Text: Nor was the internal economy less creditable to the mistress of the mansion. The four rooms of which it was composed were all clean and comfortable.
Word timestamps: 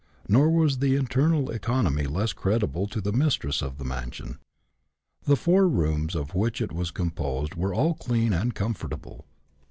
Nor 0.27 0.49
was 0.49 0.79
the 0.79 0.95
internal 0.95 1.51
economy 1.51 2.05
less 2.07 2.33
creditable 2.33 2.87
to 2.87 3.01
the 3.01 3.11
mistress 3.11 3.61
of 3.61 3.77
the 3.77 3.83
mansion. 3.83 4.39
The 5.25 5.35
four 5.35 5.69
rooms 5.69 6.15
of 6.15 6.33
which 6.33 6.59
it 6.59 6.71
was 6.71 6.89
composed 6.89 7.53
were 7.53 7.75
all 7.75 7.93
clean 7.93 8.33
and 8.33 8.55
comfortable. 8.55 9.25